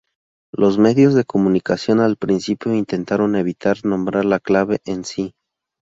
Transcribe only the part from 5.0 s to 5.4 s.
sí.